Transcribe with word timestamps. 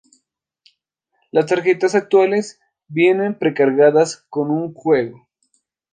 Las 1.29 1.45
tarjetas 1.45 1.93
actuales 1.93 2.59
vienen 2.87 3.37
pre-cargadas 3.37 4.25
con 4.31 4.49
un 4.49 4.73
juego. 4.73 5.27